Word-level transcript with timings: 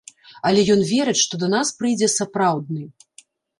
Але 0.51 0.63
ён 0.75 0.81
верыць, 0.91 1.21
што 1.25 1.35
да 1.45 1.51
нас 1.55 1.73
прыйдзе 1.83 2.11
сапраўдны. 2.17 2.83